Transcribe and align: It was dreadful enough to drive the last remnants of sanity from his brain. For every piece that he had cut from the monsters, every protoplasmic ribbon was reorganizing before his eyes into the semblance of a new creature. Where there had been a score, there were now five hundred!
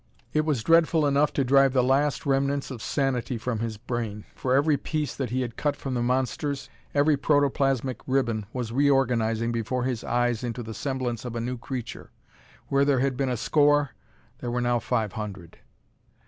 It 0.33 0.45
was 0.45 0.63
dreadful 0.63 1.05
enough 1.05 1.31
to 1.33 1.43
drive 1.43 1.73
the 1.73 1.83
last 1.83 2.25
remnants 2.25 2.71
of 2.71 2.81
sanity 2.81 3.37
from 3.37 3.59
his 3.59 3.77
brain. 3.77 4.25
For 4.33 4.55
every 4.55 4.75
piece 4.75 5.13
that 5.15 5.29
he 5.29 5.41
had 5.41 5.57
cut 5.57 5.75
from 5.75 5.93
the 5.93 6.01
monsters, 6.01 6.71
every 6.95 7.15
protoplasmic 7.17 7.97
ribbon 8.07 8.47
was 8.51 8.71
reorganizing 8.71 9.51
before 9.51 9.83
his 9.83 10.03
eyes 10.03 10.43
into 10.43 10.63
the 10.63 10.73
semblance 10.73 11.23
of 11.23 11.35
a 11.35 11.39
new 11.39 11.55
creature. 11.59 12.09
Where 12.67 12.83
there 12.83 13.01
had 13.01 13.15
been 13.15 13.29
a 13.29 13.37
score, 13.37 13.91
there 14.39 14.49
were 14.49 14.59
now 14.59 14.79
five 14.79 15.13
hundred! 15.13 15.59